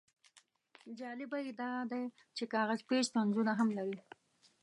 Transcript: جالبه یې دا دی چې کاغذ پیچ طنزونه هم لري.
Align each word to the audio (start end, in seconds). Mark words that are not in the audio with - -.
جالبه 0.99 1.37
یې 1.45 1.51
دا 1.61 1.71
دی 1.91 2.03
چې 2.35 2.43
کاغذ 2.53 2.79
پیچ 2.89 3.05
طنزونه 3.15 3.51
هم 3.59 3.69
لري. 3.77 3.97